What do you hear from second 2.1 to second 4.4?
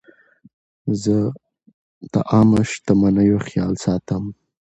د عامه شتمنیو خیال ساتم.